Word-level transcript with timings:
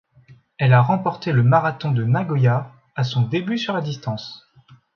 Elle 0.57 0.73
a 0.73 0.81
remporté 0.81 1.31
le 1.31 1.43
marathon 1.43 1.91
de 1.91 2.03
Nagoya, 2.03 2.71
à 2.95 3.03
son 3.03 3.21
début 3.21 3.59
sur 3.59 3.75
la 3.75 3.81
distance. 3.81 4.49